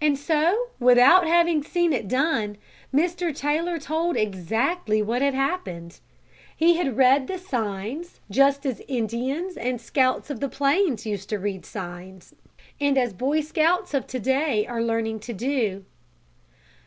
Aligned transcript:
And 0.00 0.16
so, 0.18 0.68
without 0.80 1.26
having 1.26 1.62
seen 1.62 1.92
it 1.92 2.08
done, 2.08 2.56
Mr. 2.90 3.36
Taylor 3.36 3.78
told 3.78 4.16
exactly 4.16 5.02
what 5.02 5.20
had 5.20 5.34
happened. 5.34 6.00
He 6.56 6.76
had 6.78 6.96
read 6.96 7.26
the 7.26 7.36
"signs," 7.36 8.18
just 8.30 8.64
as 8.64 8.80
Indians 8.88 9.58
and 9.58 9.78
scouts 9.78 10.30
of 10.30 10.40
the 10.40 10.48
plains 10.48 11.04
used 11.04 11.28
to 11.28 11.38
read 11.38 11.66
signs, 11.66 12.32
and 12.80 12.96
as 12.96 13.12
Boy 13.12 13.42
Scouts 13.42 13.92
of 13.92 14.06
to 14.06 14.18
day 14.18 14.66
are 14.66 14.82
learning 14.82 15.20
to 15.20 15.34
do. 15.34 15.84